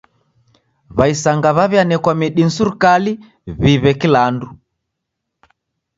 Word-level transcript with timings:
W'aisanga 0.97 1.49
w'aw'ianekwa 1.57 2.11
midi 2.19 2.41
ni 2.45 2.53
serikali 2.57 3.11
w'iw'e 3.61 3.93
kula 4.01 4.19
andu. 4.27 4.47